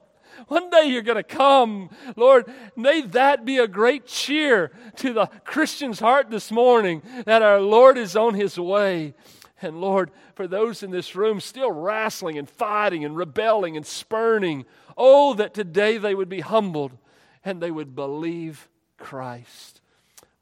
[0.46, 1.90] One day you're going to come.
[2.16, 7.60] Lord, may that be a great cheer to the Christian's heart this morning that our
[7.60, 9.14] Lord is on his way.
[9.60, 14.64] And Lord, for those in this room still wrestling and fighting and rebelling and spurning,
[14.96, 16.96] oh, that today they would be humbled
[17.44, 19.80] and they would believe Christ.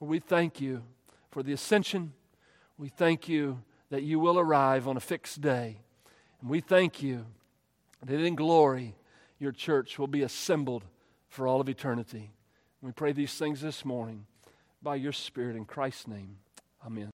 [0.01, 0.83] We thank you
[1.31, 2.13] for the ascension.
[2.79, 5.81] We thank you that you will arrive on a fixed day.
[6.41, 7.27] And we thank you
[8.05, 8.97] that in glory
[9.39, 10.85] your church will be assembled
[11.29, 12.31] for all of eternity.
[12.83, 14.27] We pray these things this morning
[14.83, 16.37] by your Spirit in Christ's name.
[16.85, 17.05] Amen.